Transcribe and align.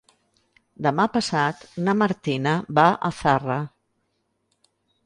Demà 0.85 1.05
passat 1.17 1.61
na 1.89 1.95
Martina 2.01 2.57
va 2.81 2.87
a 3.11 3.13
Zarra. 3.23 3.61